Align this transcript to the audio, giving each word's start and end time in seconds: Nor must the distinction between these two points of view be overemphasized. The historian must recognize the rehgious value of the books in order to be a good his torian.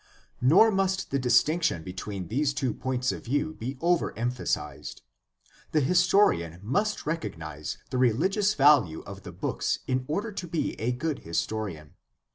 Nor 0.41 0.71
must 0.71 1.11
the 1.11 1.19
distinction 1.19 1.83
between 1.83 2.27
these 2.27 2.55
two 2.55 2.73
points 2.73 3.11
of 3.11 3.25
view 3.25 3.53
be 3.53 3.77
overemphasized. 3.83 5.03
The 5.73 5.79
historian 5.79 6.59
must 6.63 7.05
recognize 7.05 7.77
the 7.91 7.97
rehgious 7.97 8.55
value 8.55 9.01
of 9.03 9.21
the 9.21 9.31
books 9.31 9.77
in 9.85 10.05
order 10.07 10.31
to 10.31 10.47
be 10.47 10.73
a 10.81 10.91
good 10.91 11.19
his 11.19 11.37
torian. 11.45 11.91